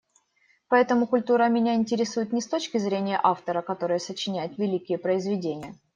Поэтому 0.67 1.05
культура 1.05 1.47
меня 1.47 1.75
интересует 1.75 2.33
не 2.33 2.41
с 2.41 2.47
точки 2.47 2.79
зрения 2.79 3.19
автора, 3.21 3.61
который 3.61 3.99
сочиняет 3.99 4.57
великие 4.57 4.97
произведения. 4.97 5.75